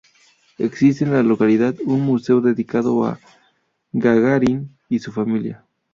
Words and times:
Existe 0.57 1.03
en 1.05 1.13
la 1.13 1.21
localidad 1.21 1.75
un 1.85 2.01
museo 2.01 2.41
dedicado 2.41 3.05
a 3.05 3.19
Gagarin 3.91 4.75
y 4.89 4.97
su 4.97 5.11
familia. 5.11 5.63